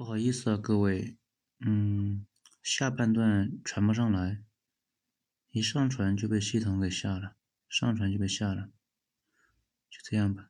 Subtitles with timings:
[0.00, 1.18] 不好意思啊各位。
[1.58, 2.24] 嗯
[2.62, 4.42] 下半段传不上来
[5.50, 7.36] 一上传就被系统给下了
[7.68, 8.70] 上传就被下了
[9.90, 10.49] 就这样吧。